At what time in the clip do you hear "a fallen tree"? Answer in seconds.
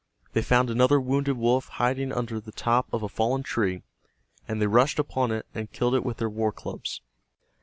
3.03-3.83